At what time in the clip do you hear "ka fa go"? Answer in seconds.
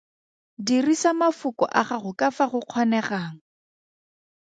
2.19-2.59